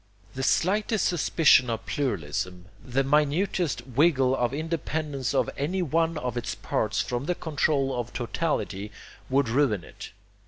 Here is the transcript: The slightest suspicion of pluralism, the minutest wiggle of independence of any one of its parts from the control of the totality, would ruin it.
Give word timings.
The 0.33 0.41
slightest 0.41 1.05
suspicion 1.05 1.69
of 1.69 1.85
pluralism, 1.85 2.65
the 2.83 3.03
minutest 3.03 3.85
wiggle 3.85 4.35
of 4.35 4.51
independence 4.51 5.35
of 5.35 5.47
any 5.55 5.83
one 5.83 6.17
of 6.17 6.35
its 6.35 6.55
parts 6.55 7.01
from 7.03 7.25
the 7.27 7.35
control 7.35 7.93
of 7.95 8.07
the 8.07 8.13
totality, 8.17 8.91
would 9.29 9.47
ruin 9.47 9.83
it. 9.83 10.09